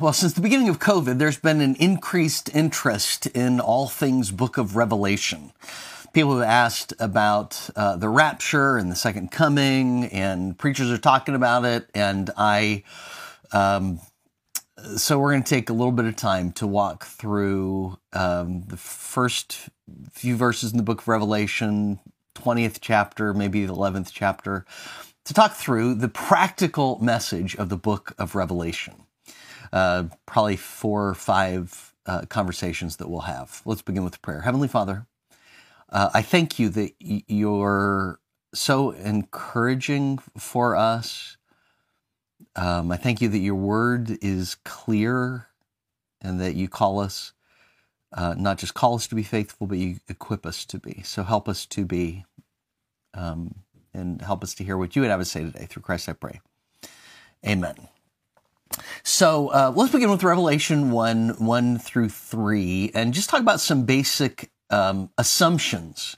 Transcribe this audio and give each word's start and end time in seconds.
Well, 0.00 0.14
since 0.14 0.32
the 0.32 0.40
beginning 0.40 0.70
of 0.70 0.78
COVID, 0.78 1.18
there's 1.18 1.38
been 1.38 1.60
an 1.60 1.74
increased 1.74 2.48
interest 2.56 3.26
in 3.26 3.60
all 3.60 3.86
things 3.86 4.30
Book 4.30 4.56
of 4.56 4.74
Revelation. 4.74 5.52
People 6.14 6.38
have 6.38 6.48
asked 6.48 6.94
about 6.98 7.68
uh, 7.76 7.96
the 7.96 8.08
rapture 8.08 8.78
and 8.78 8.90
the 8.90 8.96
second 8.96 9.30
coming, 9.30 10.06
and 10.06 10.56
preachers 10.56 10.90
are 10.90 10.96
talking 10.96 11.34
about 11.34 11.66
it. 11.66 11.90
And 11.94 12.30
I, 12.38 12.82
um, 13.52 14.00
so 14.96 15.18
we're 15.18 15.32
going 15.32 15.42
to 15.42 15.50
take 15.50 15.68
a 15.68 15.74
little 15.74 15.92
bit 15.92 16.06
of 16.06 16.16
time 16.16 16.52
to 16.52 16.66
walk 16.66 17.04
through 17.04 17.98
um, 18.14 18.62
the 18.68 18.78
first 18.78 19.68
few 20.12 20.34
verses 20.34 20.70
in 20.70 20.78
the 20.78 20.82
Book 20.82 21.02
of 21.02 21.08
Revelation, 21.08 22.00
20th 22.36 22.78
chapter, 22.80 23.34
maybe 23.34 23.66
the 23.66 23.74
11th 23.74 24.12
chapter, 24.14 24.64
to 25.26 25.34
talk 25.34 25.52
through 25.52 25.96
the 25.96 26.08
practical 26.08 26.98
message 27.02 27.54
of 27.56 27.68
the 27.68 27.76
Book 27.76 28.14
of 28.16 28.34
Revelation 28.34 28.94
uh, 29.72 30.04
probably 30.26 30.56
four 30.56 31.08
or 31.08 31.14
five 31.14 31.94
uh, 32.06 32.22
conversations 32.22 32.96
that 32.96 33.08
we'll 33.10 33.22
have. 33.22 33.62
Let's 33.64 33.82
begin 33.82 34.04
with 34.04 34.22
prayer. 34.22 34.42
Heavenly 34.42 34.68
Father, 34.68 35.06
uh, 35.90 36.10
I 36.14 36.22
thank 36.22 36.58
you 36.58 36.68
that 36.70 36.94
you're 37.00 38.20
so 38.54 38.92
encouraging 38.92 40.18
for 40.38 40.76
us. 40.76 41.36
Um, 42.56 42.92
I 42.92 42.96
thank 42.96 43.20
you 43.20 43.28
that 43.28 43.38
your 43.38 43.54
word 43.54 44.18
is 44.22 44.56
clear 44.64 45.48
and 46.20 46.40
that 46.40 46.54
you 46.54 46.68
call 46.68 47.00
us, 47.00 47.32
uh, 48.12 48.34
not 48.38 48.58
just 48.58 48.74
call 48.74 48.94
us 48.96 49.06
to 49.08 49.14
be 49.14 49.22
faithful, 49.22 49.66
but 49.66 49.78
you 49.78 49.98
equip 50.08 50.46
us 50.46 50.64
to 50.66 50.78
be. 50.78 51.02
So 51.04 51.22
help 51.24 51.48
us 51.48 51.66
to 51.66 51.84
be 51.84 52.24
um, 53.14 53.56
and 53.94 54.22
help 54.22 54.42
us 54.44 54.54
to 54.56 54.64
hear 54.64 54.76
what 54.78 54.96
you 54.96 55.02
would 55.02 55.10
have 55.10 55.20
to 55.20 55.24
say 55.26 55.42
today. 55.44 55.66
Through 55.66 55.82
Christ 55.82 56.08
I 56.08 56.14
pray. 56.14 56.40
Amen. 57.46 57.76
So 59.02 59.48
uh, 59.48 59.72
let's 59.74 59.92
begin 59.92 60.10
with 60.10 60.22
Revelation 60.22 60.90
1 60.90 61.36
1 61.38 61.78
through 61.78 62.10
3 62.10 62.92
and 62.94 63.12
just 63.12 63.30
talk 63.30 63.40
about 63.40 63.60
some 63.60 63.84
basic 63.84 64.50
um, 64.70 65.10
assumptions 65.18 66.16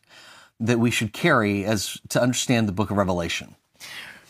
that 0.60 0.78
we 0.78 0.90
should 0.90 1.12
carry 1.12 1.64
as 1.64 2.00
to 2.10 2.20
understand 2.20 2.68
the 2.68 2.72
book 2.72 2.90
of 2.90 2.96
Revelation. 2.96 3.56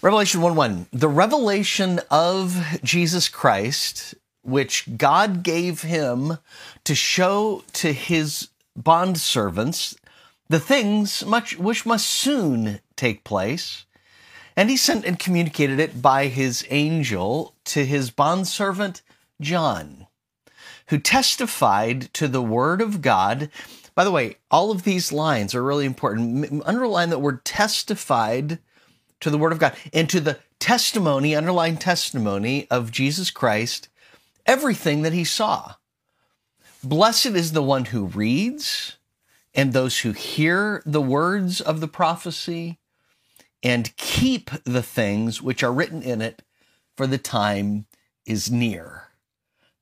Revelation 0.00 0.40
1 0.40 0.56
1, 0.56 0.86
the 0.92 1.08
revelation 1.08 2.00
of 2.10 2.80
Jesus 2.82 3.28
Christ, 3.28 4.14
which 4.42 4.96
God 4.96 5.42
gave 5.42 5.82
him 5.82 6.38
to 6.84 6.94
show 6.94 7.62
to 7.74 7.92
his 7.92 8.48
bondservants 8.78 9.96
the 10.48 10.60
things 10.60 11.24
much 11.24 11.58
which 11.58 11.86
must 11.86 12.08
soon 12.08 12.80
take 12.96 13.24
place 13.24 13.84
and 14.56 14.70
he 14.70 14.76
sent 14.76 15.04
and 15.04 15.18
communicated 15.18 15.78
it 15.78 16.02
by 16.02 16.26
his 16.26 16.66
angel 16.70 17.54
to 17.64 17.84
his 17.84 18.10
bondservant 18.10 19.02
John, 19.40 20.06
who 20.88 20.98
testified 20.98 22.12
to 22.14 22.28
the 22.28 22.42
word 22.42 22.80
of 22.80 23.02
God. 23.02 23.50
By 23.94 24.04
the 24.04 24.10
way, 24.10 24.36
all 24.50 24.70
of 24.70 24.84
these 24.84 25.12
lines 25.12 25.54
are 25.54 25.62
really 25.62 25.86
important. 25.86 26.62
Underline 26.64 27.10
that 27.10 27.18
word 27.18 27.44
testified 27.44 28.58
to 29.20 29.30
the 29.30 29.38
word 29.38 29.52
of 29.52 29.58
God 29.58 29.74
and 29.92 30.08
to 30.10 30.20
the 30.20 30.38
testimony, 30.58 31.34
underlying 31.34 31.76
testimony 31.76 32.66
of 32.70 32.90
Jesus 32.90 33.30
Christ, 33.30 33.88
everything 34.46 35.02
that 35.02 35.12
he 35.12 35.24
saw. 35.24 35.74
Blessed 36.84 37.26
is 37.26 37.52
the 37.52 37.62
one 37.62 37.86
who 37.86 38.06
reads 38.06 38.96
and 39.54 39.72
those 39.72 40.00
who 40.00 40.12
hear 40.12 40.82
the 40.84 41.02
words 41.02 41.60
of 41.60 41.80
the 41.80 41.88
prophecy 41.88 42.78
and 43.62 43.96
keep 43.96 44.50
the 44.64 44.82
things 44.82 45.40
which 45.40 45.62
are 45.62 45.72
written 45.72 46.02
in 46.02 46.20
it, 46.20 46.42
for 46.96 47.06
the 47.06 47.18
time 47.18 47.86
is 48.26 48.50
near. 48.50 49.04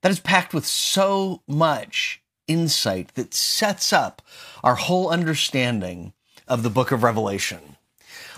That 0.01 0.11
is 0.11 0.19
packed 0.19 0.53
with 0.53 0.65
so 0.65 1.41
much 1.47 2.21
insight 2.47 3.13
that 3.15 3.33
sets 3.33 3.93
up 3.93 4.21
our 4.63 4.75
whole 4.75 5.09
understanding 5.09 6.13
of 6.47 6.63
the 6.63 6.69
book 6.69 6.91
of 6.91 7.03
Revelation. 7.03 7.77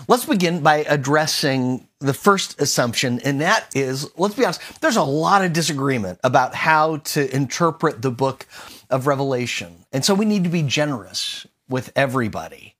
Let's 0.08 0.24
begin 0.24 0.60
by 0.62 0.78
addressing 0.88 1.88
the 2.00 2.14
first 2.14 2.60
assumption, 2.60 3.20
and 3.20 3.40
that 3.40 3.74
is 3.74 4.10
let's 4.16 4.34
be 4.34 4.44
honest, 4.44 4.60
there's 4.80 4.96
a 4.96 5.02
lot 5.02 5.44
of 5.44 5.52
disagreement 5.52 6.18
about 6.22 6.54
how 6.54 6.98
to 6.98 7.34
interpret 7.34 8.02
the 8.02 8.10
book 8.10 8.46
of 8.90 9.06
Revelation. 9.06 9.84
And 9.92 10.04
so 10.04 10.14
we 10.14 10.24
need 10.24 10.44
to 10.44 10.50
be 10.50 10.62
generous 10.62 11.46
with 11.68 11.92
everybody. 11.96 12.73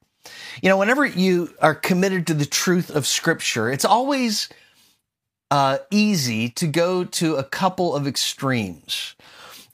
You 0.62 0.68
know, 0.68 0.78
whenever 0.78 1.04
you 1.04 1.54
are 1.60 1.74
committed 1.74 2.26
to 2.28 2.34
the 2.34 2.46
truth 2.46 2.90
of 2.90 3.06
Scripture, 3.06 3.70
it's 3.70 3.84
always 3.84 4.48
uh, 5.50 5.78
easy 5.90 6.48
to 6.50 6.66
go 6.66 7.04
to 7.04 7.36
a 7.36 7.44
couple 7.44 7.94
of 7.94 8.06
extremes. 8.06 9.14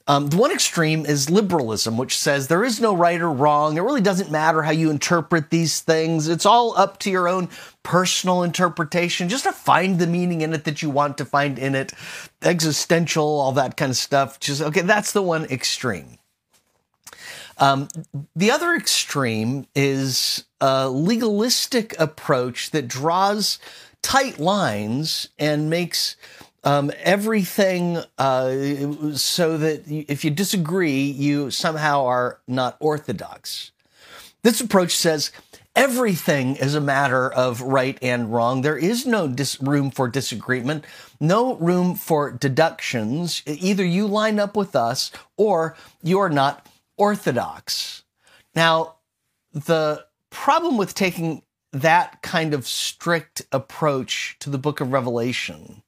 Um, 0.07 0.27
the 0.27 0.37
one 0.37 0.51
extreme 0.51 1.05
is 1.05 1.29
liberalism, 1.29 1.95
which 1.95 2.17
says 2.17 2.47
there 2.47 2.63
is 2.63 2.81
no 2.81 2.93
right 2.93 3.21
or 3.21 3.31
wrong. 3.31 3.77
It 3.77 3.81
really 3.81 4.01
doesn't 4.01 4.31
matter 4.31 4.63
how 4.63 4.71
you 4.71 4.89
interpret 4.89 5.51
these 5.51 5.79
things. 5.79 6.27
It's 6.27 6.45
all 6.45 6.75
up 6.75 6.97
to 6.99 7.11
your 7.11 7.27
own 7.27 7.49
personal 7.83 8.43
interpretation, 8.43 9.29
just 9.29 9.43
to 9.43 9.51
find 9.51 9.99
the 9.99 10.07
meaning 10.07 10.41
in 10.41 10.53
it 10.53 10.63
that 10.65 10.81
you 10.81 10.89
want 10.89 11.17
to 11.19 11.25
find 11.25 11.57
in 11.57 11.75
it, 11.75 11.93
existential, 12.41 13.23
all 13.23 13.51
that 13.53 13.77
kind 13.77 13.91
of 13.91 13.95
stuff. 13.95 14.39
Just, 14.39 14.61
okay, 14.61 14.81
that's 14.81 15.13
the 15.13 15.21
one 15.21 15.45
extreme. 15.45 16.17
Um, 17.59 17.87
the 18.35 18.51
other 18.51 18.73
extreme 18.73 19.67
is 19.75 20.45
a 20.61 20.87
legalistic 20.87 21.99
approach 21.99 22.71
that 22.71 22.87
draws 22.87 23.59
tight 24.01 24.39
lines 24.39 25.27
and 25.37 25.69
makes 25.69 26.15
um, 26.63 26.91
everything 26.99 27.97
uh, 28.17 29.15
so 29.15 29.57
that 29.57 29.83
if 29.87 30.23
you 30.23 30.31
disagree, 30.31 31.01
you 31.01 31.49
somehow 31.51 32.05
are 32.05 32.39
not 32.47 32.77
orthodox. 32.79 33.71
This 34.43 34.61
approach 34.61 34.95
says 34.95 35.31
everything 35.75 36.55
is 36.55 36.75
a 36.75 36.81
matter 36.81 37.31
of 37.31 37.61
right 37.61 37.97
and 38.01 38.31
wrong. 38.31 38.61
There 38.61 38.77
is 38.77 39.05
no 39.05 39.27
dis- 39.27 39.61
room 39.61 39.91
for 39.91 40.07
disagreement, 40.07 40.85
no 41.19 41.55
room 41.55 41.95
for 41.95 42.31
deductions. 42.31 43.41
Either 43.45 43.85
you 43.85 44.07
line 44.07 44.39
up 44.39 44.55
with 44.55 44.75
us 44.75 45.11
or 45.37 45.75
you 46.03 46.19
are 46.19 46.29
not 46.29 46.67
orthodox. 46.97 48.03
Now, 48.55 48.95
the 49.53 50.05
problem 50.31 50.77
with 50.77 50.95
taking 50.95 51.43
that 51.71 52.21
kind 52.21 52.53
of 52.53 52.67
strict 52.67 53.43
approach 53.51 54.35
to 54.39 54.49
the 54.49 54.57
book 54.57 54.81
of 54.81 54.91
Revelation 54.91 55.83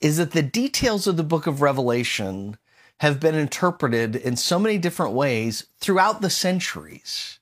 is 0.00 0.16
that 0.18 0.32
the 0.32 0.42
details 0.42 1.06
of 1.06 1.16
the 1.16 1.22
book 1.22 1.46
of 1.46 1.62
Revelation 1.62 2.58
have 3.00 3.20
been 3.20 3.34
interpreted 3.34 4.16
in 4.16 4.36
so 4.36 4.58
many 4.58 4.78
different 4.78 5.12
ways 5.12 5.66
throughout 5.78 6.20
the 6.20 6.30
centuries. 6.30 7.38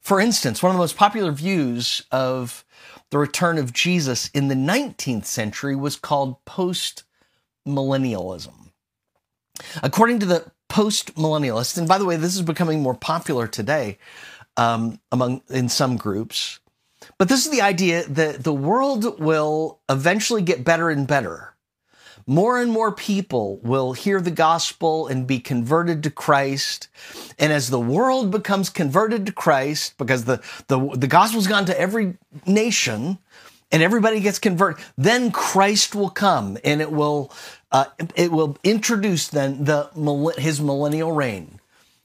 For 0.00 0.20
instance, 0.20 0.62
one 0.62 0.70
of 0.70 0.76
the 0.76 0.82
most 0.82 0.96
popular 0.96 1.32
views 1.32 2.02
of 2.10 2.64
the 3.10 3.18
return 3.18 3.58
of 3.58 3.72
Jesus 3.72 4.28
in 4.30 4.48
the 4.48 4.54
19th 4.54 5.24
century 5.24 5.76
was 5.76 5.96
called 5.96 6.44
post 6.44 7.04
millennialism. 7.66 8.72
According 9.82 10.18
to 10.20 10.26
the 10.26 10.50
post 10.68 11.14
millennialists, 11.14 11.78
and 11.78 11.86
by 11.88 11.98
the 11.98 12.04
way, 12.04 12.16
this 12.16 12.34
is 12.34 12.42
becoming 12.42 12.82
more 12.82 12.94
popular 12.94 13.46
today 13.46 13.98
um, 14.56 15.00
among 15.10 15.42
in 15.50 15.68
some 15.68 15.96
groups. 15.96 16.60
But 17.18 17.28
this 17.28 17.44
is 17.44 17.52
the 17.52 17.62
idea 17.62 18.04
that 18.08 18.44
the 18.44 18.54
world 18.54 19.20
will 19.20 19.80
eventually 19.88 20.42
get 20.42 20.64
better 20.64 20.90
and 20.90 21.06
better. 21.06 21.54
More 22.26 22.58
and 22.58 22.72
more 22.72 22.90
people 22.90 23.58
will 23.58 23.92
hear 23.92 24.18
the 24.18 24.30
gospel 24.30 25.06
and 25.06 25.26
be 25.26 25.38
converted 25.40 26.02
to 26.04 26.10
Christ. 26.10 26.88
And 27.38 27.52
as 27.52 27.68
the 27.68 27.80
world 27.80 28.30
becomes 28.30 28.70
converted 28.70 29.26
to 29.26 29.32
Christ, 29.32 29.98
because 29.98 30.24
the, 30.24 30.40
the, 30.68 30.78
the 30.96 31.06
gospel's 31.06 31.46
gone 31.46 31.66
to 31.66 31.78
every 31.78 32.16
nation 32.46 33.18
and 33.70 33.82
everybody 33.82 34.20
gets 34.20 34.38
converted, 34.38 34.82
then 34.96 35.32
Christ 35.32 35.94
will 35.94 36.08
come 36.08 36.56
and 36.64 36.80
it 36.80 36.90
will 36.90 37.30
uh, 37.72 37.86
it 38.14 38.30
will 38.30 38.56
introduce 38.62 39.28
then 39.28 39.64
the 39.64 39.90
his 40.38 40.60
millennial 40.60 41.10
reign, 41.10 41.58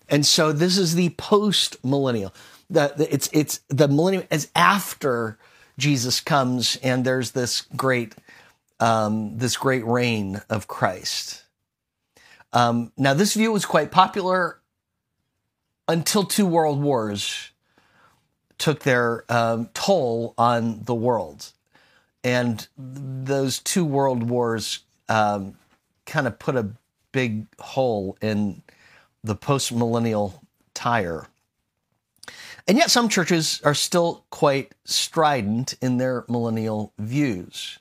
and 0.09 0.25
so 0.25 0.51
this 0.51 0.77
is 0.77 0.95
the 0.95 1.09
post 1.11 1.83
millennial. 1.83 2.33
The, 2.69 2.93
the, 2.95 3.13
it's 3.13 3.29
it's 3.33 3.61
the 3.69 3.87
millennium 3.87 4.25
as 4.29 4.49
after 4.55 5.37
Jesus 5.77 6.19
comes, 6.21 6.75
and 6.77 7.05
there's 7.05 7.31
this 7.31 7.61
great 7.75 8.15
um, 8.79 9.37
this 9.37 9.57
great 9.57 9.85
reign 9.85 10.41
of 10.49 10.67
Christ. 10.67 11.43
Um, 12.51 12.91
now, 12.97 13.13
this 13.13 13.33
view 13.35 13.51
was 13.51 13.65
quite 13.65 13.91
popular 13.91 14.59
until 15.87 16.23
two 16.23 16.45
world 16.45 16.81
wars 16.81 17.51
took 18.57 18.81
their 18.81 19.23
um, 19.29 19.69
toll 19.73 20.33
on 20.37 20.83
the 20.83 20.93
world. 20.93 21.51
And 22.23 22.67
those 22.77 23.59
two 23.59 23.85
world 23.85 24.23
wars 24.23 24.79
um, 25.07 25.55
kind 26.05 26.27
of 26.27 26.37
put 26.37 26.55
a 26.55 26.71
big 27.11 27.47
hole 27.59 28.17
in 28.21 28.61
the 29.23 29.35
post 29.35 29.71
millennial 29.73 30.43
tire. 30.73 31.27
And 32.67 32.77
yet, 32.77 32.91
some 32.91 33.09
churches 33.09 33.61
are 33.65 33.73
still 33.73 34.25
quite 34.29 34.73
strident 34.85 35.73
in 35.81 35.97
their 35.97 36.25
millennial 36.29 36.93
views. 36.99 37.79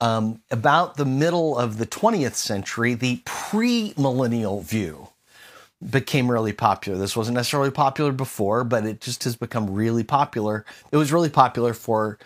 um, 0.00 0.42
about 0.50 0.96
the 0.96 1.04
middle 1.04 1.58
of 1.58 1.78
the 1.78 1.86
20th 1.86 2.34
century, 2.34 2.94
the 2.94 3.18
premillennial 3.26 4.64
view 4.64 5.08
became 5.90 6.30
really 6.30 6.52
popular. 6.52 6.98
This 6.98 7.16
wasn't 7.16 7.36
necessarily 7.36 7.70
popular 7.70 8.12
before, 8.12 8.64
but 8.64 8.86
it 8.86 9.00
just 9.00 9.24
has 9.24 9.36
become 9.36 9.70
really 9.70 10.04
popular. 10.04 10.64
It 10.92 10.96
was 10.96 11.12
really 11.12 11.30
popular 11.30 11.74
for 11.74 12.18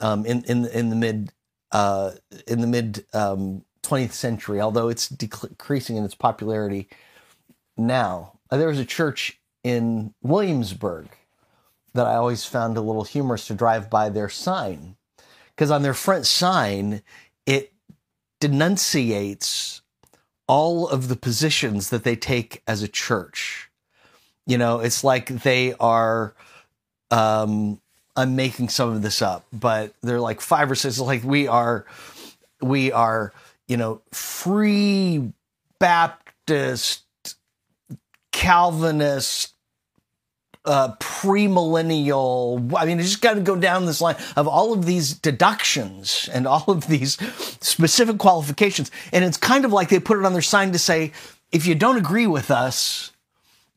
um, 0.00 0.26
in 0.26 0.44
in 0.44 0.66
in 0.66 0.90
the 0.90 0.96
mid 0.96 1.32
uh, 1.72 2.12
in 2.46 2.60
the 2.60 2.66
mid 2.66 3.04
um, 3.12 3.64
20th 3.82 4.12
century, 4.12 4.60
although 4.60 4.88
it's 4.88 5.08
decreasing 5.08 5.96
in 5.96 6.04
its 6.04 6.14
popularity 6.14 6.88
now. 7.76 8.38
Uh, 8.50 8.56
there 8.56 8.68
was 8.68 8.78
a 8.78 8.84
church 8.84 9.40
in 9.64 10.14
Williamsburg 10.22 11.08
that 11.94 12.06
I 12.06 12.14
always 12.14 12.44
found 12.44 12.76
a 12.76 12.82
little 12.82 13.04
humorous 13.04 13.46
to 13.48 13.54
drive 13.54 13.90
by 13.90 14.08
their 14.08 14.28
sign 14.28 14.96
because 15.50 15.70
on 15.70 15.82
their 15.82 15.94
front 15.94 16.26
sign 16.26 17.02
it 17.46 17.72
denunciates 18.38 19.82
all 20.46 20.88
of 20.88 21.08
the 21.08 21.16
positions 21.16 21.90
that 21.90 22.04
they 22.04 22.14
take 22.14 22.62
as 22.66 22.82
a 22.82 22.88
church. 22.88 23.70
You 24.46 24.58
know, 24.58 24.80
it's 24.80 25.02
like 25.02 25.28
they 25.28 25.74
are 25.80 26.34
um 27.10 27.80
I'm 28.14 28.36
making 28.36 28.68
some 28.68 28.90
of 28.90 29.02
this 29.02 29.20
up, 29.20 29.44
but 29.52 29.94
they're 30.02 30.20
like 30.20 30.40
five 30.40 30.70
or 30.70 30.74
six 30.74 30.98
like 30.98 31.24
we 31.24 31.48
are 31.48 31.86
we 32.62 32.92
are, 32.92 33.32
you 33.66 33.76
know, 33.76 34.02
free 34.12 35.32
Baptist 35.78 37.05
Calvinist 38.36 39.54
uh, 40.66 40.94
premillennial. 40.96 42.70
I 42.76 42.84
mean, 42.84 42.98
you 42.98 43.04
just 43.04 43.22
got 43.22 43.34
to 43.34 43.40
go 43.40 43.56
down 43.56 43.86
this 43.86 44.02
line 44.02 44.16
of 44.36 44.46
all 44.46 44.74
of 44.74 44.84
these 44.84 45.14
deductions 45.14 46.28
and 46.30 46.46
all 46.46 46.64
of 46.68 46.86
these 46.86 47.16
specific 47.62 48.18
qualifications. 48.18 48.90
And 49.10 49.24
it's 49.24 49.38
kind 49.38 49.64
of 49.64 49.72
like 49.72 49.88
they 49.88 50.00
put 50.00 50.18
it 50.18 50.26
on 50.26 50.34
their 50.34 50.42
sign 50.42 50.72
to 50.72 50.78
say, 50.78 51.12
if 51.50 51.66
you 51.66 51.74
don't 51.74 51.96
agree 51.96 52.26
with 52.26 52.50
us, 52.50 53.10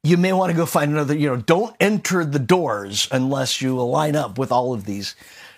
you 0.03 0.17
may 0.17 0.33
want 0.33 0.51
to 0.51 0.57
go 0.57 0.65
find 0.65 0.91
another, 0.91 1.15
you 1.15 1.29
know, 1.29 1.37
don't 1.37 1.73
enter 1.79 2.25
the 2.25 2.37
doors 2.37 3.07
unless 3.13 3.61
you 3.61 3.81
line 3.81 4.17
up 4.17 4.37
with 4.37 4.51
all 4.51 4.73
of 4.73 4.83
these 4.83 5.15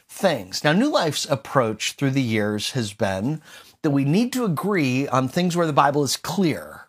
things. 0.07 0.63
Now, 0.63 0.73
New 0.73 0.91
Life's 0.91 1.25
approach 1.25 1.93
through 1.93 2.11
the 2.11 2.21
years 2.21 2.71
has 2.71 2.93
been 2.93 3.41
that 3.81 3.89
we 3.89 4.05
need 4.05 4.31
to 4.33 4.45
agree 4.45 5.07
on 5.07 5.27
things 5.27 5.57
where 5.57 5.65
the 5.65 5.73
Bible 5.73 6.03
is 6.03 6.17
clear 6.17 6.80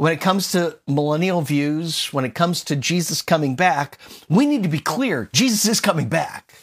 when 0.00 0.14
it 0.14 0.20
comes 0.22 0.50
to 0.50 0.78
millennial 0.86 1.42
views, 1.42 2.06
when 2.10 2.24
it 2.24 2.34
comes 2.34 2.64
to 2.64 2.74
Jesus 2.74 3.20
coming 3.20 3.54
back, 3.54 3.98
we 4.30 4.46
need 4.46 4.62
to 4.62 4.68
be 4.70 4.78
clear. 4.78 5.28
Jesus 5.34 5.68
is 5.68 5.78
coming 5.78 6.08
back. 6.08 6.54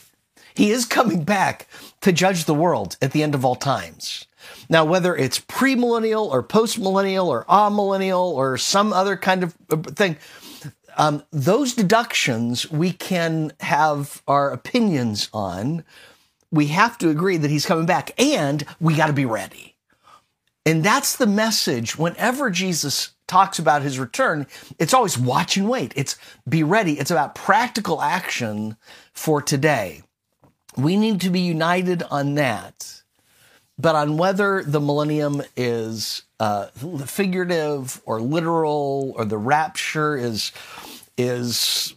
He 0.55 0.71
is 0.71 0.85
coming 0.85 1.23
back 1.23 1.67
to 2.01 2.11
judge 2.11 2.45
the 2.45 2.55
world 2.55 2.97
at 2.99 3.11
the 3.11 3.21
end 3.21 3.35
of 3.35 3.45
all 3.45 3.55
times. 3.55 4.25
Now, 4.69 4.85
whether 4.85 5.15
it's 5.15 5.39
premillennial 5.39 6.25
or 6.25 6.41
postmillennial 6.41 7.27
or 7.27 7.45
amillennial 7.45 8.31
or 8.31 8.57
some 8.57 8.91
other 8.91 9.15
kind 9.15 9.43
of 9.43 9.55
uh, 9.69 9.83
thing, 9.83 10.17
um, 10.97 11.21
those 11.29 11.75
deductions 11.75 12.71
we 12.71 12.91
can 12.91 13.53
have 13.59 14.23
our 14.27 14.49
opinions 14.49 15.29
on. 15.31 15.83
We 16.49 16.67
have 16.67 16.97
to 16.97 17.09
agree 17.11 17.37
that 17.37 17.51
he's 17.51 17.67
coming 17.67 17.85
back 17.85 18.19
and 18.19 18.65
we 18.79 18.95
got 18.95 19.07
to 19.07 19.13
be 19.13 19.25
ready. 19.25 19.75
And 20.65 20.83
that's 20.83 21.15
the 21.15 21.27
message 21.27 21.99
whenever 21.99 22.49
Jesus 22.49 23.13
talks 23.27 23.59
about 23.59 23.81
his 23.81 23.99
return, 23.99 24.47
it's 24.79 24.93
always 24.93 25.17
watch 25.17 25.57
and 25.57 25.69
wait. 25.69 25.93
It's 25.95 26.17
be 26.47 26.63
ready. 26.63 26.99
It's 26.99 27.11
about 27.11 27.35
practical 27.35 28.01
action 28.01 28.77
for 29.13 29.41
today. 29.41 30.03
We 30.75 30.95
need 30.95 31.21
to 31.21 31.29
be 31.29 31.39
united 31.39 32.03
on 32.03 32.35
that. 32.35 33.01
But 33.79 33.95
on 33.95 34.17
whether 34.17 34.63
the 34.63 34.79
millennium 34.79 35.43
is 35.55 36.23
uh, 36.39 36.67
figurative 36.67 38.01
or 38.05 38.19
literal, 38.19 39.13
or 39.15 39.25
the 39.25 39.37
rapture 39.37 40.15
is 40.17 40.51
is 41.15 41.93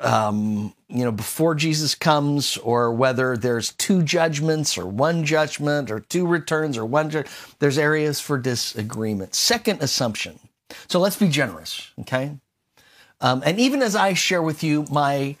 um, 0.00 0.74
you 0.88 1.04
know 1.04 1.12
before 1.12 1.54
Jesus 1.54 1.94
comes, 1.94 2.58
or 2.58 2.92
whether 2.92 3.38
there's 3.38 3.72
two 3.72 4.02
judgments 4.02 4.76
or 4.76 4.86
one 4.86 5.24
judgment, 5.24 5.90
or 5.90 6.00
two 6.00 6.26
returns 6.26 6.76
or 6.76 6.84
one, 6.84 7.08
ju- 7.08 7.24
there's 7.58 7.78
areas 7.78 8.20
for 8.20 8.36
disagreement. 8.36 9.34
Second 9.34 9.82
assumption 9.82 10.38
so 10.88 11.00
let's 11.00 11.16
be 11.16 11.28
generous, 11.28 11.90
okay? 12.00 12.36
Um, 13.20 13.42
and 13.44 13.58
even 13.58 13.82
as 13.82 13.96
I 13.96 14.14
share 14.14 14.42
with 14.42 14.62
you 14.62 14.86
my 14.90 15.36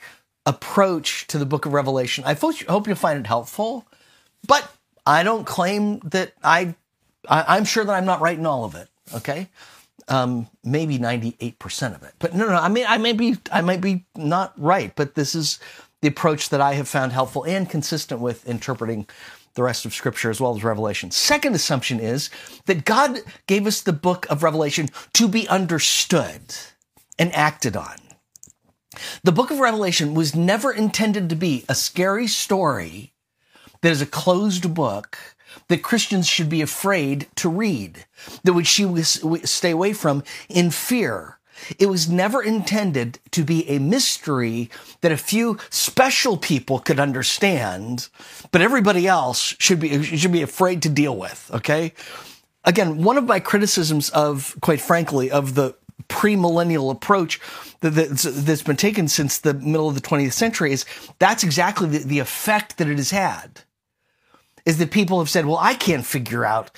approach 0.46 1.26
to 1.28 1.38
the 1.38 1.46
book 1.46 1.66
of 1.66 1.72
Revelation, 1.72 2.24
I 2.24 2.34
hope 2.34 2.86
you'll 2.86 2.96
find 2.96 3.18
it 3.20 3.26
helpful. 3.26 3.86
But 4.46 4.70
I 5.06 5.22
don't 5.22 5.44
claim 5.44 6.00
that 6.00 6.32
I, 6.42 6.74
I 7.28 7.56
am 7.56 7.64
sure 7.64 7.84
that 7.84 7.92
I'm 7.92 8.04
not 8.04 8.20
right 8.20 8.38
in 8.38 8.46
all 8.46 8.64
of 8.64 8.74
it, 8.74 8.88
okay? 9.14 9.48
Um, 10.08 10.48
maybe 10.64 10.98
98% 10.98 11.94
of 11.94 12.02
it. 12.02 12.14
But 12.18 12.34
no, 12.34 12.46
no, 12.46 12.54
I 12.54 12.68
mean, 12.68 12.86
I 12.88 12.98
may 12.98 13.12
be, 13.12 13.36
I 13.52 13.60
might 13.60 13.80
be 13.80 14.04
not 14.16 14.52
right, 14.56 14.92
but 14.96 15.14
this 15.14 15.34
is 15.34 15.58
the 16.00 16.08
approach 16.08 16.48
that 16.50 16.60
I 16.60 16.74
have 16.74 16.88
found 16.88 17.12
helpful 17.12 17.44
and 17.44 17.68
consistent 17.68 18.20
with 18.20 18.46
interpreting 18.46 19.06
the 19.58 19.64
rest 19.64 19.84
of 19.84 19.92
Scripture 19.92 20.30
as 20.30 20.40
well 20.40 20.54
as 20.54 20.62
Revelation. 20.62 21.10
Second 21.10 21.52
assumption 21.52 21.98
is 21.98 22.30
that 22.66 22.84
God 22.84 23.18
gave 23.48 23.66
us 23.66 23.80
the 23.80 23.92
book 23.92 24.24
of 24.30 24.44
Revelation 24.44 24.88
to 25.14 25.26
be 25.26 25.48
understood 25.48 26.40
and 27.18 27.34
acted 27.34 27.76
on. 27.76 27.96
The 29.24 29.32
book 29.32 29.50
of 29.50 29.58
Revelation 29.58 30.14
was 30.14 30.32
never 30.32 30.70
intended 30.70 31.28
to 31.28 31.34
be 31.34 31.64
a 31.68 31.74
scary 31.74 32.28
story 32.28 33.14
that 33.82 33.90
is 33.90 34.00
a 34.00 34.06
closed 34.06 34.72
book 34.74 35.18
that 35.66 35.82
Christians 35.82 36.28
should 36.28 36.48
be 36.48 36.62
afraid 36.62 37.26
to 37.36 37.48
read, 37.48 38.06
that 38.44 38.52
which 38.52 38.68
should 38.68 39.04
stay 39.48 39.72
away 39.72 39.92
from 39.92 40.22
in 40.48 40.70
fear 40.70 41.37
it 41.78 41.86
was 41.86 42.08
never 42.08 42.42
intended 42.42 43.18
to 43.32 43.44
be 43.44 43.68
a 43.68 43.78
mystery 43.78 44.70
that 45.00 45.12
a 45.12 45.16
few 45.16 45.58
special 45.70 46.36
people 46.36 46.78
could 46.78 47.00
understand, 47.00 48.08
but 48.50 48.60
everybody 48.60 49.06
else 49.06 49.54
should 49.58 49.80
be, 49.80 50.02
should 50.02 50.32
be 50.32 50.42
afraid 50.42 50.82
to 50.82 50.88
deal 50.88 51.16
with. 51.16 51.50
Okay. 51.52 51.92
Again, 52.64 53.02
one 53.02 53.16
of 53.16 53.24
my 53.24 53.40
criticisms 53.40 54.10
of, 54.10 54.56
quite 54.60 54.80
frankly, 54.80 55.30
of 55.30 55.54
the 55.54 55.74
premillennial 56.08 56.90
approach 56.90 57.40
that's 57.80 58.62
been 58.62 58.76
taken 58.76 59.08
since 59.08 59.38
the 59.38 59.54
middle 59.54 59.88
of 59.88 59.94
the 59.94 60.00
20th 60.00 60.32
century 60.32 60.72
is 60.72 60.84
that's 61.18 61.44
exactly 61.44 61.88
the, 61.88 61.98
the 61.98 62.18
effect 62.18 62.78
that 62.78 62.88
it 62.88 62.96
has 62.96 63.10
had. 63.10 63.62
Is 64.64 64.78
that 64.78 64.90
people 64.90 65.18
have 65.18 65.30
said, 65.30 65.46
well, 65.46 65.58
I 65.58 65.74
can't 65.74 66.04
figure 66.04 66.44
out 66.44 66.70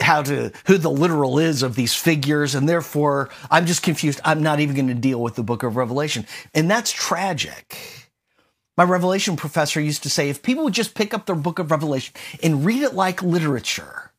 how 0.00 0.22
to 0.22 0.52
who 0.66 0.78
the 0.78 0.90
literal 0.90 1.38
is 1.38 1.62
of 1.62 1.74
these 1.74 1.94
figures 1.94 2.54
and 2.54 2.68
therefore 2.68 3.30
I'm 3.50 3.66
just 3.66 3.82
confused. 3.82 4.20
I'm 4.24 4.42
not 4.42 4.60
even 4.60 4.74
going 4.76 4.88
to 4.88 4.94
deal 4.94 5.20
with 5.20 5.36
the 5.36 5.42
book 5.42 5.62
of 5.62 5.76
Revelation. 5.76 6.26
And 6.54 6.70
that's 6.70 6.92
tragic. 6.92 8.06
My 8.76 8.84
Revelation 8.84 9.36
professor 9.36 9.80
used 9.80 10.02
to 10.02 10.10
say 10.10 10.28
if 10.28 10.42
people 10.42 10.64
would 10.64 10.74
just 10.74 10.94
pick 10.94 11.14
up 11.14 11.24
their 11.24 11.34
book 11.34 11.58
of 11.58 11.70
Revelation 11.70 12.14
and 12.42 12.64
read 12.64 12.82
it 12.82 12.94
like 12.94 13.22
literature, 13.22 14.12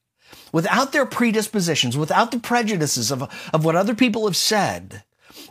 without 0.51 0.91
their 0.91 1.05
predispositions, 1.05 1.95
without 1.95 2.31
the 2.31 2.39
prejudices 2.39 3.11
of, 3.11 3.21
of 3.53 3.63
what 3.63 3.75
other 3.75 3.93
people 3.93 4.25
have 4.25 4.35
said, 4.35 5.03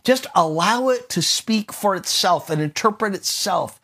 just 0.03 0.27
allow 0.35 0.89
it 0.89 1.09
to 1.11 1.23
speak 1.23 1.73
for 1.73 1.95
itself 1.95 2.50
and 2.50 2.61
interpret 2.61 3.15
itself, 3.15 3.81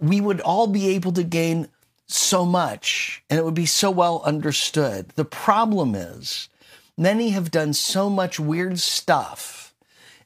we 0.00 0.20
would 0.20 0.40
all 0.40 0.66
be 0.66 0.88
able 0.88 1.12
to 1.12 1.22
gain 1.22 1.68
so 2.08 2.44
much 2.44 3.22
and 3.28 3.38
it 3.38 3.44
would 3.44 3.54
be 3.54 3.66
so 3.66 3.90
well 3.90 4.22
understood. 4.24 5.10
The 5.10 5.24
problem 5.24 5.94
is 5.94 6.48
many 6.96 7.30
have 7.30 7.50
done 7.50 7.74
so 7.74 8.10
much 8.10 8.40
weird 8.40 8.80
stuff 8.80 9.74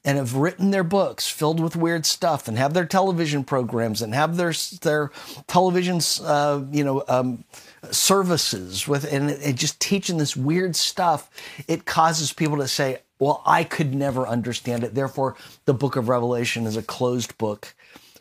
and 0.05 0.17
have 0.17 0.35
written 0.35 0.71
their 0.71 0.83
books 0.83 1.27
filled 1.29 1.59
with 1.59 1.75
weird 1.75 2.05
stuff 2.05 2.47
and 2.47 2.57
have 2.57 2.73
their 2.73 2.85
television 2.85 3.43
programs 3.43 4.01
and 4.01 4.13
have 4.13 4.35
their 4.37 4.53
their 4.81 5.11
television 5.47 5.99
uh, 6.23 6.61
you 6.71 6.83
know 6.83 7.03
um, 7.07 7.43
services 7.91 8.87
with 8.87 9.11
and, 9.11 9.29
and 9.29 9.57
just 9.57 9.79
teaching 9.79 10.17
this 10.17 10.35
weird 10.35 10.75
stuff 10.75 11.29
it 11.67 11.85
causes 11.85 12.33
people 12.33 12.57
to 12.57 12.67
say 12.67 12.99
well 13.19 13.41
i 13.45 13.63
could 13.63 13.93
never 13.93 14.27
understand 14.27 14.83
it. 14.83 14.95
Therefore 14.95 15.35
the 15.65 15.73
book 15.73 15.95
of 15.95 16.09
revelation 16.09 16.65
is 16.65 16.77
a 16.77 16.83
closed 16.83 17.37
book 17.37 17.73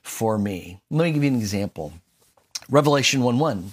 for 0.03 0.37
me. 0.37 0.81
Let 0.91 1.05
me 1.05 1.13
give 1.13 1.23
you 1.23 1.31
an 1.31 1.37
example 1.37 1.93
Revelation 2.69 3.23
1 3.23 3.39
1. 3.39 3.73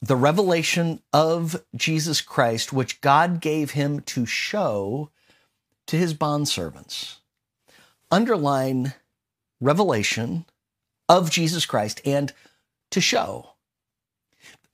The 0.00 0.16
revelation 0.16 1.02
of 1.12 1.62
Jesus 1.74 2.20
Christ, 2.20 2.72
which 2.72 3.00
God 3.00 3.40
gave 3.40 3.72
him 3.72 4.00
to 4.00 4.26
show 4.26 5.10
to 5.86 5.96
his 5.96 6.14
bondservants. 6.14 7.16
Underline 8.10 8.94
revelation 9.60 10.46
of 11.08 11.30
Jesus 11.30 11.66
Christ 11.66 12.00
and 12.04 12.32
to 12.90 13.00
show. 13.00 13.50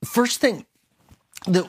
First 0.03 0.39
thing 0.39 0.65
that 1.47 1.67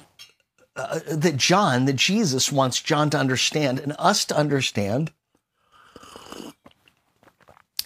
uh, 0.77 1.01
that 1.07 1.39
John, 1.39 1.87
that 1.87 1.97
Jesus 1.97 2.53
wants 2.53 2.83
John 2.83 3.09
to 3.11 3.19
understand 3.19 3.79
and 3.79 3.95
us 3.99 4.27
to 4.27 4.37
understand 4.37 5.11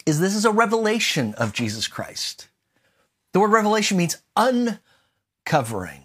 is 0.05 0.19
this 0.19 0.35
is 0.35 0.45
a 0.45 0.51
revelation 0.51 1.35
of 1.35 1.53
Jesus 1.53 1.87
Christ. 1.87 2.49
The 3.33 3.41
word 3.41 3.53
revelation 3.53 3.97
means 3.97 4.17
uncovering. 4.37 6.03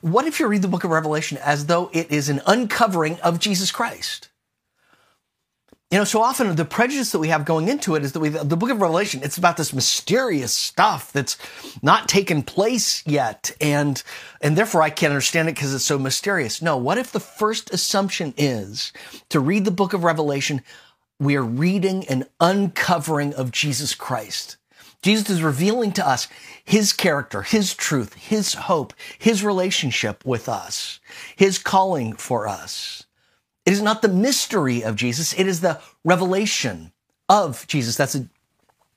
What 0.00 0.26
if 0.26 0.38
you 0.38 0.46
read 0.46 0.62
the 0.62 0.68
book 0.68 0.84
of 0.84 0.90
Revelation 0.90 1.38
as 1.38 1.66
though 1.66 1.90
it 1.92 2.10
is 2.10 2.28
an 2.28 2.40
uncovering 2.46 3.18
of 3.20 3.40
Jesus 3.40 3.72
Christ? 3.72 4.28
You 5.90 5.98
know, 5.98 6.04
so 6.04 6.22
often 6.22 6.56
the 6.56 6.64
prejudice 6.64 7.12
that 7.12 7.18
we 7.18 7.28
have 7.28 7.44
going 7.44 7.68
into 7.68 7.94
it 7.94 8.04
is 8.04 8.12
that 8.12 8.20
we, 8.20 8.28
the 8.28 8.56
book 8.56 8.70
of 8.70 8.80
Revelation, 8.80 9.20
it's 9.22 9.38
about 9.38 9.56
this 9.56 9.72
mysterious 9.72 10.52
stuff 10.52 11.12
that's 11.12 11.36
not 11.82 12.08
taken 12.08 12.42
place 12.42 13.06
yet. 13.06 13.52
And, 13.60 14.02
and 14.40 14.56
therefore 14.56 14.82
I 14.82 14.90
can't 14.90 15.12
understand 15.12 15.48
it 15.48 15.54
because 15.54 15.74
it's 15.74 15.84
so 15.84 15.98
mysterious. 15.98 16.60
No, 16.62 16.76
what 16.76 16.98
if 16.98 17.12
the 17.12 17.20
first 17.20 17.72
assumption 17.72 18.34
is 18.36 18.92
to 19.28 19.38
read 19.38 19.64
the 19.64 19.70
book 19.70 19.92
of 19.92 20.02
Revelation, 20.04 20.62
we 21.24 21.36
are 21.36 21.42
reading 21.42 22.06
an 22.08 22.26
uncovering 22.40 23.34
of 23.34 23.50
Jesus 23.50 23.94
Christ. 23.94 24.56
Jesus 25.02 25.28
is 25.28 25.42
revealing 25.42 25.92
to 25.92 26.06
us 26.06 26.28
his 26.64 26.92
character, 26.92 27.42
his 27.42 27.74
truth, 27.74 28.14
his 28.14 28.54
hope, 28.54 28.94
his 29.18 29.44
relationship 29.44 30.24
with 30.24 30.48
us, 30.48 31.00
his 31.36 31.58
calling 31.58 32.14
for 32.14 32.48
us. 32.48 33.04
It 33.66 33.72
is 33.72 33.82
not 33.82 34.02
the 34.02 34.08
mystery 34.08 34.82
of 34.82 34.96
Jesus, 34.96 35.38
it 35.38 35.46
is 35.46 35.60
the 35.60 35.80
revelation 36.04 36.92
of 37.28 37.66
Jesus. 37.66 37.96
That's 37.96 38.14
a 38.14 38.28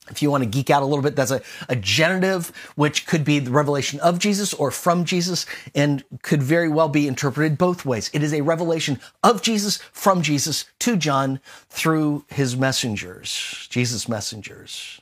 if 0.09 0.21
you 0.21 0.31
want 0.31 0.43
to 0.43 0.49
geek 0.49 0.69
out 0.69 0.83
a 0.83 0.85
little 0.85 1.03
bit, 1.03 1.15
that's 1.15 1.31
a, 1.31 1.41
a 1.69 1.75
genitive, 1.75 2.51
which 2.75 3.05
could 3.07 3.23
be 3.23 3.39
the 3.39 3.51
revelation 3.51 3.99
of 3.99 4.19
Jesus 4.19 4.53
or 4.53 4.71
from 4.71 5.05
Jesus 5.05 5.45
and 5.75 6.03
could 6.21 6.41
very 6.41 6.69
well 6.69 6.89
be 6.89 7.07
interpreted 7.07 7.57
both 7.57 7.85
ways. 7.85 8.09
It 8.13 8.23
is 8.23 8.33
a 8.33 8.41
revelation 8.41 8.99
of 9.23 9.41
Jesus 9.41 9.77
from 9.91 10.21
Jesus 10.21 10.65
to 10.79 10.95
John 10.95 11.39
through 11.69 12.25
his 12.29 12.55
messengers, 12.55 13.67
Jesus' 13.69 14.07
messengers. 14.07 15.01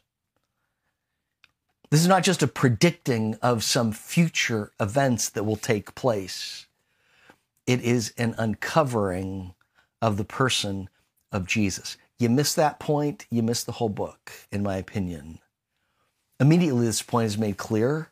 This 1.92 2.02
is 2.02 2.08
not 2.08 2.24
just 2.24 2.44
a 2.44 2.48
predicting 2.48 3.36
of 3.42 3.64
some 3.64 3.92
future 3.92 4.72
events 4.80 5.30
that 5.30 5.44
will 5.44 5.56
take 5.56 5.96
place. 5.96 6.68
It 7.68 7.82
is 7.82 8.14
an 8.18 8.36
uncovering 8.38 9.54
of 10.02 10.18
the 10.18 10.26
person 10.26 10.90
of 11.32 11.48
Jesus. 11.48 11.98
You 12.18 12.30
miss 12.30 12.54
that 12.54 12.80
point, 12.80 13.26
you 13.30 13.44
miss 13.44 13.64
the 13.64 13.74
whole 13.74 13.90
book, 13.90 14.32
in 14.52 14.64
my 14.64 14.78
opinion. 14.78 15.40
Immediately, 16.40 16.86
this 16.86 17.02
point 17.02 17.28
is 17.28 17.38
made 17.38 17.58
clear 17.58 18.10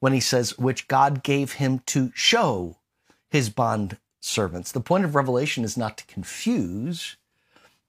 when 0.00 0.12
he 0.12 0.20
says, 0.20 0.58
which 0.58 0.88
God 0.88 1.22
gave 1.22 1.54
him 1.54 1.80
to 1.86 2.12
show 2.14 2.76
his 3.30 3.48
bond 3.48 3.98
servants. 4.20 4.72
The 4.72 4.80
point 4.80 5.04
of 5.04 5.14
Revelation 5.14 5.64
is 5.64 5.76
not 5.76 5.96
to 5.98 6.06
confuse, 6.06 7.16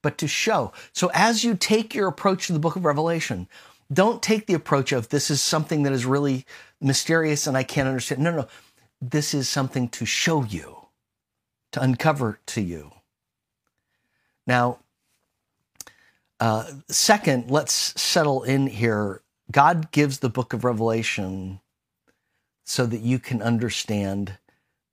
but 0.02 0.18
to 0.20 0.28
show. 0.28 0.72
So 0.94 1.12
as 1.14 1.44
you 1.44 1.56
take 1.56 1.94
your 1.94 2.08
approach 2.08 2.48
to 2.48 2.54
the 2.54 2.60
book 2.60 2.76
of 2.76 2.86
Revelation, 2.86 3.48
don't 3.92 4.24
take 4.24 4.48
the 4.48 4.54
approach 4.54 4.92
of 4.92 5.10
this 5.10 5.30
is 5.30 5.42
something 5.42 5.84
that 5.84 5.94
is 5.94 6.06
really 6.06 6.46
mysterious 6.82 7.48
and 7.48 7.56
I 7.56 7.64
can't 7.64 7.88
understand. 7.88 8.22
No, 8.22 8.32
no, 8.32 8.48
this 9.02 9.34
is 9.34 9.48
something 9.48 9.90
to 9.90 10.06
show 10.06 10.44
you, 10.44 10.88
to 11.72 11.82
uncover 11.82 12.40
to 12.48 12.62
you. 12.62 12.92
Now, 14.48 14.80
uh, 16.40 16.66
second, 16.90 17.50
let's 17.50 18.00
settle 18.00 18.44
in 18.44 18.68
here. 18.68 19.22
God 19.52 19.92
gives 19.92 20.20
the 20.20 20.30
book 20.30 20.54
of 20.54 20.64
Revelation 20.64 21.60
so 22.64 22.86
that 22.86 23.02
you 23.02 23.20
can 23.20 23.42
understand 23.42 24.38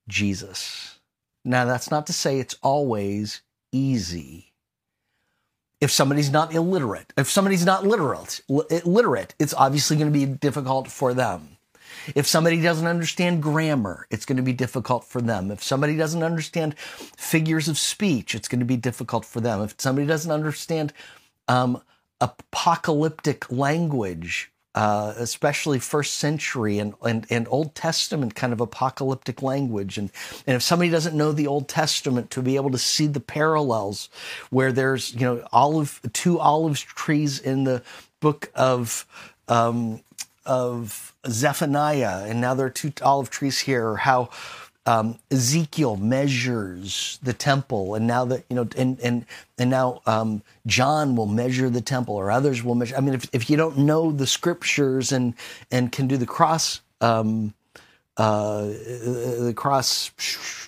Jesus. 0.07 0.99
Now, 1.43 1.65
that's 1.65 1.91
not 1.91 2.07
to 2.07 2.13
say 2.13 2.39
it's 2.39 2.55
always 2.61 3.41
easy. 3.71 4.53
If 5.81 5.91
somebody's 5.91 6.31
not 6.31 6.53
illiterate, 6.53 7.11
if 7.17 7.29
somebody's 7.29 7.65
not 7.65 7.85
literate, 7.85 8.41
literate, 8.47 9.35
it's 9.37 9.53
obviously 9.53 9.97
going 9.97 10.13
to 10.13 10.17
be 10.17 10.25
difficult 10.25 10.87
for 10.87 11.13
them. 11.13 11.57
If 12.15 12.25
somebody 12.25 12.61
doesn't 12.61 12.87
understand 12.87 13.43
grammar, 13.43 14.07
it's 14.09 14.25
going 14.25 14.37
to 14.37 14.43
be 14.43 14.53
difficult 14.53 15.03
for 15.03 15.21
them. 15.21 15.51
If 15.51 15.61
somebody 15.63 15.97
doesn't 15.97 16.23
understand 16.23 16.77
figures 16.79 17.67
of 17.67 17.77
speech, 17.77 18.33
it's 18.33 18.47
going 18.47 18.59
to 18.59 18.65
be 18.65 18.77
difficult 18.77 19.25
for 19.25 19.41
them. 19.41 19.61
If 19.61 19.75
somebody 19.77 20.07
doesn't 20.07 20.31
understand 20.31 20.93
um, 21.47 21.81
apocalyptic 22.21 23.51
language, 23.51 24.51
uh, 24.75 25.13
especially 25.17 25.77
first 25.77 26.15
century 26.15 26.79
and, 26.79 26.93
and, 27.05 27.27
and 27.29 27.47
Old 27.49 27.75
Testament 27.75 28.33
kind 28.33 28.53
of 28.53 28.61
apocalyptic 28.61 29.41
language. 29.41 29.97
And, 29.97 30.11
and 30.47 30.55
if 30.55 30.63
somebody 30.63 30.89
doesn't 30.89 31.15
know 31.15 31.31
the 31.31 31.47
Old 31.47 31.67
Testament 31.67 32.31
to 32.31 32.41
be 32.41 32.55
able 32.55 32.71
to 32.71 32.77
see 32.77 33.07
the 33.07 33.19
parallels 33.19 34.09
where 34.49 34.71
there's, 34.71 35.13
you 35.13 35.21
know, 35.21 35.47
olive, 35.51 36.01
two 36.13 36.39
olive 36.39 36.79
trees 36.79 37.39
in 37.39 37.65
the 37.65 37.83
book 38.19 38.51
of, 38.55 39.05
um, 39.47 40.01
of 40.45 41.13
Zephaniah, 41.27 42.25
and 42.27 42.41
now 42.41 42.53
there 42.53 42.65
are 42.65 42.71
two 42.71 42.91
olive 43.01 43.29
trees 43.29 43.59
here, 43.59 43.95
how 43.97 44.29
um, 44.85 45.17
Ezekiel 45.31 45.95
measures 45.95 47.19
the 47.23 47.33
temple, 47.33 47.95
and 47.95 48.05
now 48.05 48.25
that 48.25 48.45
you 48.49 48.55
know, 48.55 48.67
and 48.77 48.99
and 48.99 49.25
and 49.57 49.69
now 49.69 50.01
um, 50.05 50.43
John 50.65 51.15
will 51.15 51.25
measure 51.25 51.69
the 51.69 51.81
temple, 51.81 52.15
or 52.15 52.31
others 52.31 52.63
will 52.63 52.75
measure. 52.75 52.95
I 52.95 53.01
mean, 53.01 53.13
if 53.13 53.29
if 53.33 53.49
you 53.49 53.57
don't 53.57 53.77
know 53.79 54.11
the 54.11 54.27
scriptures 54.27 55.11
and 55.11 55.33
and 55.71 55.91
can 55.91 56.07
do 56.07 56.17
the 56.17 56.25
cross. 56.25 56.81
Um, 57.01 57.53
uh, 58.15 58.65
the 58.65 59.53
cross 59.55 60.11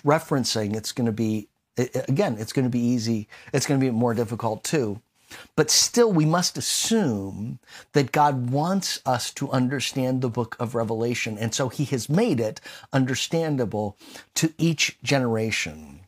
referencing, 0.04 0.74
it's 0.74 0.90
going 0.90 1.06
to 1.06 1.12
be 1.12 1.46
again, 1.76 2.36
it's 2.38 2.52
going 2.52 2.64
to 2.64 2.70
be 2.70 2.80
easy. 2.80 3.28
It's 3.52 3.66
going 3.66 3.78
to 3.78 3.86
be 3.86 3.90
more 3.90 4.14
difficult 4.14 4.64
too. 4.64 5.00
But 5.54 5.70
still, 5.70 6.12
we 6.12 6.24
must 6.24 6.58
assume 6.58 7.58
that 7.92 8.12
God 8.12 8.50
wants 8.50 9.00
us 9.06 9.32
to 9.34 9.50
understand 9.50 10.20
the 10.20 10.28
book 10.28 10.56
of 10.58 10.74
Revelation. 10.74 11.38
And 11.38 11.54
so 11.54 11.68
he 11.68 11.84
has 11.86 12.08
made 12.08 12.40
it 12.40 12.60
understandable 12.92 13.96
to 14.34 14.52
each 14.58 14.98
generation. 15.02 16.00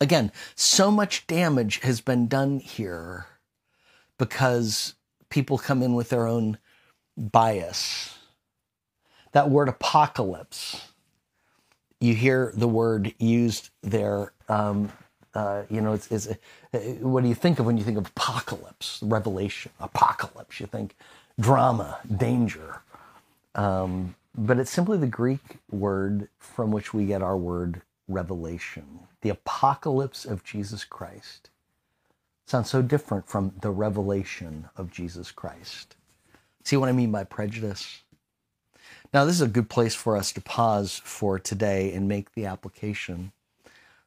Again, 0.00 0.32
so 0.54 0.90
much 0.90 1.26
damage 1.26 1.80
has 1.80 2.00
been 2.00 2.28
done 2.28 2.60
here 2.60 3.26
because 4.18 4.94
people 5.28 5.58
come 5.58 5.82
in 5.82 5.94
with 5.94 6.10
their 6.10 6.26
own 6.26 6.58
bias. 7.16 8.16
That 9.32 9.50
word 9.50 9.68
apocalypse, 9.68 10.80
you 12.00 12.14
hear 12.14 12.52
the 12.54 12.68
word 12.68 13.14
used 13.18 13.70
there 13.82 14.32
um, 14.48 14.90
uh, 15.34 15.62
you 15.70 15.80
know, 15.80 15.92
it's, 15.92 16.10
it's 16.10 16.28
what 16.72 17.22
do 17.22 17.28
you 17.28 17.34
think 17.34 17.58
of 17.58 17.66
when 17.66 17.78
you 17.78 17.84
think 17.84 17.98
of 17.98 18.08
apocalypse, 18.08 19.00
revelation, 19.02 19.72
apocalypse? 19.80 20.60
You 20.60 20.66
think 20.66 20.94
drama, 21.40 21.98
danger. 22.16 22.82
Um, 23.54 24.14
but 24.36 24.58
it's 24.58 24.70
simply 24.70 24.98
the 24.98 25.06
Greek 25.06 25.58
word 25.70 26.28
from 26.38 26.70
which 26.70 26.92
we 26.92 27.06
get 27.06 27.22
our 27.22 27.36
word 27.36 27.82
revelation. 28.06 29.00
The 29.22 29.30
apocalypse 29.30 30.24
of 30.24 30.44
Jesus 30.44 30.84
Christ 30.84 31.50
sounds 32.46 32.70
so 32.70 32.82
different 32.82 33.28
from 33.28 33.52
the 33.60 33.70
revelation 33.70 34.68
of 34.76 34.90
Jesus 34.90 35.30
Christ. 35.30 35.96
See 36.64 36.76
what 36.76 36.88
I 36.88 36.92
mean 36.92 37.10
by 37.10 37.24
prejudice? 37.24 38.02
Now, 39.12 39.24
this 39.24 39.36
is 39.36 39.42
a 39.42 39.48
good 39.48 39.70
place 39.70 39.94
for 39.94 40.16
us 40.16 40.32
to 40.32 40.40
pause 40.40 41.00
for 41.04 41.38
today 41.38 41.92
and 41.94 42.08
make 42.08 42.34
the 42.34 42.46
application. 42.46 43.32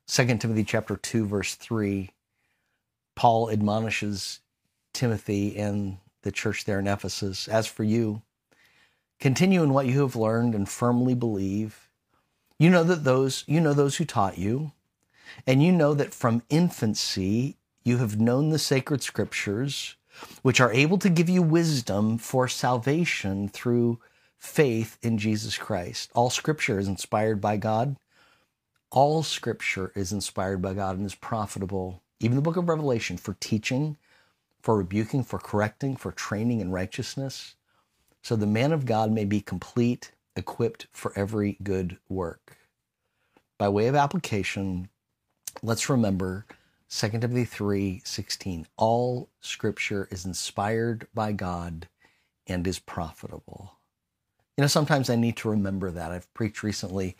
2 0.08 0.26
Timothy 0.38 0.64
chapter 0.64 0.96
2 0.96 1.26
verse 1.26 1.56
3 1.56 2.12
Paul 3.16 3.50
admonishes 3.50 4.40
Timothy 4.94 5.58
and 5.58 5.98
the 6.24 6.32
church 6.32 6.66
there 6.66 6.80
in 6.80 6.88
Ephesus 6.88 7.48
as 7.48 7.68
for 7.68 7.84
you 7.84 8.22
continue 9.20 9.64
in 9.64 9.74
what 9.74 9.86
you 9.86 10.02
have 10.02 10.16
learned 10.16 10.56
and 10.56 10.68
firmly 10.68 11.14
believe. 11.14 11.88
You 12.58 12.70
know 12.70 12.84
that 12.84 13.04
those 13.04 13.44
you 13.48 13.62
know 13.62 13.74
those 13.74 13.98
who 13.98 14.06
taught 14.06 14.38
you 14.38 14.72
and 15.48 15.64
you 15.64 15.72
know 15.72 15.94
that 15.94 16.14
from 16.14 16.44
infancy 16.50 17.58
you 17.84 17.98
have 17.98 18.20
known 18.20 18.50
the 18.50 18.60
sacred 18.60 19.02
scriptures 19.02 19.96
which 20.42 20.60
are 20.60 20.74
able 20.74 20.98
to 21.00 21.10
give 21.10 21.30
you 21.30 21.42
wisdom 21.42 22.18
for 22.18 22.48
salvation 22.48 23.48
through 23.48 24.00
faith 24.38 24.98
in 25.02 25.18
Jesus 25.18 25.58
Christ. 25.58 26.12
All 26.14 26.30
scripture 26.30 26.80
is 26.80 26.88
inspired 26.88 27.40
by 27.40 27.58
God. 27.58 27.96
All 28.92 29.24
scripture 29.24 29.92
is 29.96 30.12
inspired 30.12 30.62
by 30.62 30.74
God 30.74 30.98
and 30.98 31.06
is 31.06 31.16
profitable, 31.16 32.02
even 32.22 32.36
the 32.36 32.42
book 32.42 32.58
of 32.58 32.70
Revelation, 32.70 33.18
for 33.18 33.36
teaching, 33.40 33.98
for 34.62 34.78
rebuking, 34.78 35.24
for 35.24 35.40
correcting, 35.40 35.96
for 35.96 36.12
training 36.12 36.60
in 36.62 36.72
righteousness, 36.72 37.56
so 38.22 38.36
the 38.36 38.46
man 38.46 38.72
of 38.72 38.86
God 38.86 39.12
may 39.12 39.26
be 39.26 39.42
complete, 39.42 40.12
equipped 40.36 40.88
for 40.94 41.12
every 41.16 41.58
good 41.64 41.98
work. 42.08 42.58
By 43.58 43.70
way 43.70 43.88
of 43.88 43.96
application, 43.96 44.90
let's 45.64 45.90
remember 45.90 46.46
2 46.90 47.10
Timothy 47.10 47.46
3 47.46 48.02
16. 48.04 48.68
All 48.78 49.30
scripture 49.42 50.08
is 50.12 50.26
inspired 50.26 51.08
by 51.14 51.32
God 51.32 51.88
and 52.46 52.68
is 52.68 52.80
profitable. 52.80 53.74
You 54.58 54.64
know, 54.64 54.68
sometimes 54.68 55.10
I 55.10 55.16
need 55.16 55.38
to 55.38 55.50
remember 55.50 55.90
that. 55.90 56.12
I've 56.12 56.32
preached 56.34 56.62
recently 56.62 57.16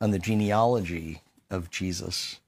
on 0.00 0.10
the 0.10 0.18
genealogy 0.18 1.22
of 1.50 1.70
Jesus. 1.70 2.40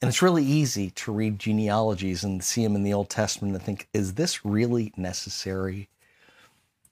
And 0.00 0.08
it's 0.08 0.22
really 0.22 0.44
easy 0.44 0.90
to 0.90 1.12
read 1.12 1.38
genealogies 1.38 2.24
and 2.24 2.44
see 2.44 2.62
them 2.62 2.76
in 2.76 2.82
the 2.82 2.92
Old 2.92 3.08
Testament 3.08 3.54
and 3.54 3.62
think, 3.62 3.88
is 3.94 4.14
this 4.14 4.44
really 4.44 4.92
necessary? 4.96 5.88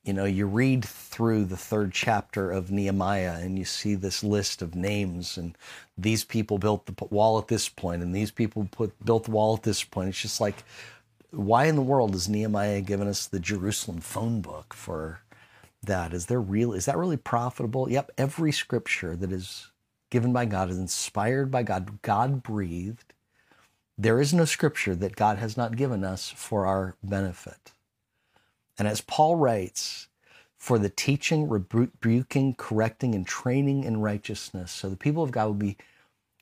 you 0.04 0.12
know, 0.12 0.24
you 0.24 0.46
read 0.46 0.84
through 0.84 1.44
the 1.44 1.56
third 1.56 1.92
chapter 1.92 2.50
of 2.50 2.70
Nehemiah 2.70 3.38
and 3.40 3.58
you 3.58 3.64
see 3.64 3.94
this 3.94 4.24
list 4.24 4.60
of 4.60 4.74
names, 4.74 5.38
and 5.38 5.56
these 5.96 6.24
people 6.24 6.58
built 6.58 6.86
the 6.86 7.04
wall 7.06 7.38
at 7.38 7.48
this 7.48 7.68
point, 7.68 8.02
and 8.02 8.14
these 8.14 8.30
people 8.30 8.68
put 8.70 8.92
built 9.04 9.24
the 9.24 9.30
wall 9.30 9.54
at 9.54 9.62
this 9.62 9.84
point. 9.84 10.08
It's 10.08 10.20
just 10.20 10.40
like, 10.40 10.64
why 11.30 11.66
in 11.66 11.76
the 11.76 11.82
world 11.82 12.14
is 12.14 12.28
Nehemiah 12.28 12.80
giving 12.80 13.08
us 13.08 13.26
the 13.26 13.40
Jerusalem 13.40 14.00
phone 14.00 14.40
book 14.40 14.74
for 14.74 15.20
that? 15.84 16.12
Is 16.12 16.26
there 16.26 16.40
real? 16.40 16.72
Is 16.72 16.86
that 16.86 16.98
really 16.98 17.16
profitable? 17.16 17.88
Yep. 17.88 18.10
Every 18.18 18.52
scripture 18.52 19.14
that 19.16 19.30
is 19.32 19.70
given 20.12 20.30
by 20.30 20.44
God 20.44 20.68
is 20.68 20.76
inspired 20.76 21.50
by 21.50 21.62
God, 21.62 22.02
God 22.02 22.42
breathed. 22.42 23.14
There 23.96 24.20
is 24.20 24.34
no 24.34 24.44
scripture 24.44 24.94
that 24.94 25.16
God 25.16 25.38
has 25.38 25.56
not 25.56 25.74
given 25.74 26.04
us 26.04 26.28
for 26.36 26.66
our 26.66 26.96
benefit. 27.02 27.72
And 28.78 28.86
as 28.86 29.00
Paul 29.00 29.36
writes, 29.36 30.08
for 30.58 30.78
the 30.78 30.90
teaching, 30.90 31.48
rebuking, 31.48 32.54
correcting, 32.56 33.14
and 33.14 33.26
training 33.26 33.84
in 33.84 34.02
righteousness, 34.02 34.70
so 34.70 34.90
the 34.90 34.98
people 34.98 35.22
of 35.22 35.30
God 35.30 35.46
will 35.46 35.54
be 35.54 35.78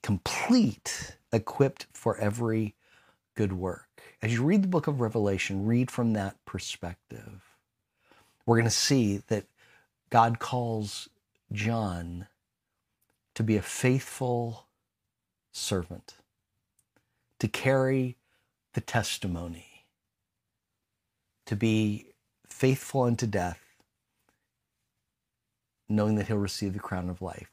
complete, 0.02 1.16
equipped 1.32 1.86
for 1.92 2.16
every 2.16 2.74
good 3.36 3.52
work. 3.52 3.86
As 4.20 4.32
you 4.32 4.42
read 4.42 4.64
the 4.64 4.68
book 4.68 4.88
of 4.88 5.00
Revelation, 5.00 5.64
read 5.64 5.92
from 5.92 6.14
that 6.14 6.44
perspective. 6.44 7.40
We're 8.46 8.56
going 8.56 8.64
to 8.64 8.70
see 8.70 9.18
that 9.28 9.44
God 10.10 10.40
calls 10.40 11.08
John 11.52 12.26
to 13.34 13.42
be 13.42 13.56
a 13.56 13.62
faithful 13.62 14.66
servant, 15.52 16.14
to 17.38 17.48
carry 17.48 18.16
the 18.74 18.80
testimony, 18.80 19.86
to 21.46 21.56
be 21.56 22.06
faithful 22.46 23.02
unto 23.02 23.26
death, 23.26 23.60
knowing 25.88 26.16
that 26.16 26.28
he'll 26.28 26.36
receive 26.36 26.72
the 26.72 26.78
crown 26.78 27.08
of 27.08 27.22
life. 27.22 27.50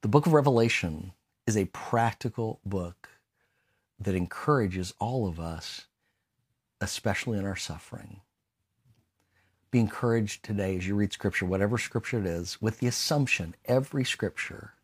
The 0.00 0.08
book 0.08 0.26
of 0.26 0.32
Revelation 0.32 1.12
is 1.46 1.56
a 1.56 1.66
practical 1.66 2.60
book 2.64 3.08
that 4.00 4.14
encourages 4.14 4.94
all 4.98 5.28
of 5.28 5.38
us, 5.38 5.86
especially 6.80 7.38
in 7.38 7.44
our 7.46 7.56
suffering. 7.56 8.20
Be 9.72 9.80
encouraged 9.80 10.44
today 10.44 10.76
as 10.76 10.86
you 10.86 10.94
read 10.94 11.14
Scripture, 11.14 11.46
whatever 11.46 11.78
Scripture 11.78 12.18
it 12.20 12.26
is, 12.26 12.60
with 12.60 12.78
the 12.78 12.86
assumption 12.86 13.56
every 13.64 14.04
Scripture 14.04 14.74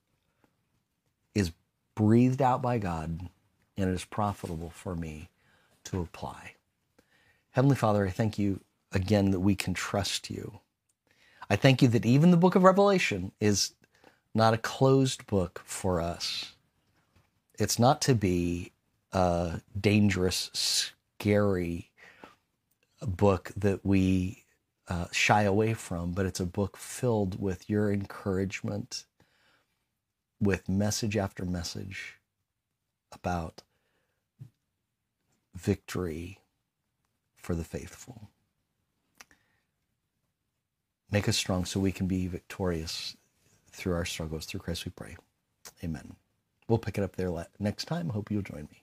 is 1.34 1.52
breathed 1.94 2.40
out 2.40 2.62
by 2.62 2.78
God 2.78 3.28
and 3.76 3.90
it 3.90 3.92
is 3.92 4.06
profitable 4.06 4.70
for 4.70 4.96
me 4.96 5.28
to 5.84 6.00
apply. 6.00 6.54
Heavenly 7.50 7.76
Father, 7.76 8.06
I 8.06 8.10
thank 8.10 8.38
you 8.38 8.60
again 8.90 9.30
that 9.30 9.40
we 9.40 9.54
can 9.54 9.74
trust 9.74 10.30
you. 10.30 10.60
I 11.50 11.56
thank 11.56 11.82
you 11.82 11.88
that 11.88 12.06
even 12.06 12.30
the 12.30 12.38
book 12.38 12.54
of 12.54 12.62
Revelation 12.64 13.32
is 13.40 13.74
not 14.34 14.54
a 14.54 14.58
closed 14.58 15.26
book 15.26 15.60
for 15.66 16.00
us. 16.00 16.54
It's 17.58 17.78
not 17.78 18.00
to 18.02 18.14
be 18.14 18.72
a 19.12 19.60
dangerous, 19.78 20.50
scary 20.54 21.90
book 23.02 23.52
that 23.56 23.84
we 23.84 24.44
uh, 24.88 25.06
shy 25.12 25.42
away 25.42 25.74
from, 25.74 26.12
but 26.12 26.26
it's 26.26 26.40
a 26.40 26.46
book 26.46 26.76
filled 26.76 27.40
with 27.40 27.68
your 27.68 27.92
encouragement, 27.92 29.04
with 30.40 30.68
message 30.68 31.16
after 31.16 31.44
message 31.44 32.18
about 33.12 33.62
victory 35.54 36.38
for 37.36 37.54
the 37.54 37.64
faithful. 37.64 38.30
Make 41.10 41.28
us 41.28 41.36
strong 41.36 41.64
so 41.64 41.80
we 41.80 41.92
can 41.92 42.06
be 42.06 42.26
victorious 42.26 43.16
through 43.72 43.94
our 43.94 44.04
struggles. 44.04 44.44
Through 44.46 44.60
Christ 44.60 44.84
we 44.84 44.90
pray. 44.90 45.16
Amen. 45.82 46.16
We'll 46.68 46.78
pick 46.78 46.98
it 46.98 47.04
up 47.04 47.16
there 47.16 47.32
next 47.58 47.86
time. 47.86 48.10
Hope 48.10 48.30
you'll 48.30 48.42
join 48.42 48.68
me. 48.70 48.82